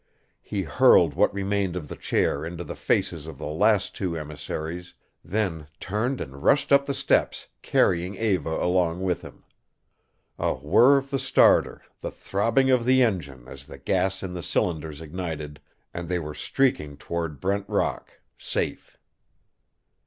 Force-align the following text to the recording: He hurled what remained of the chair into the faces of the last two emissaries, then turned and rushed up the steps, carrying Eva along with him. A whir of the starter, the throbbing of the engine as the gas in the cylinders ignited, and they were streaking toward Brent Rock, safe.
He 0.41 0.63
hurled 0.63 1.13
what 1.13 1.31
remained 1.31 1.75
of 1.75 1.87
the 1.87 1.95
chair 1.95 2.43
into 2.43 2.63
the 2.63 2.73
faces 2.75 3.27
of 3.27 3.37
the 3.37 3.45
last 3.45 3.95
two 3.95 4.17
emissaries, 4.17 4.95
then 5.23 5.67
turned 5.79 6.19
and 6.19 6.41
rushed 6.41 6.71
up 6.73 6.87
the 6.87 6.95
steps, 6.95 7.49
carrying 7.61 8.15
Eva 8.15 8.49
along 8.49 9.03
with 9.03 9.21
him. 9.21 9.43
A 10.39 10.55
whir 10.55 10.97
of 10.97 11.11
the 11.11 11.19
starter, 11.19 11.83
the 11.99 12.09
throbbing 12.09 12.71
of 12.71 12.83
the 12.83 13.03
engine 13.03 13.47
as 13.47 13.65
the 13.65 13.77
gas 13.77 14.23
in 14.23 14.33
the 14.33 14.41
cylinders 14.41 15.01
ignited, 15.01 15.59
and 15.93 16.09
they 16.09 16.17
were 16.17 16.33
streaking 16.33 16.97
toward 16.97 17.39
Brent 17.39 17.69
Rock, 17.69 18.21
safe. 18.39 18.97